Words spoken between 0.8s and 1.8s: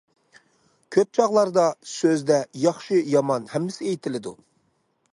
كۆپ چاغلاردا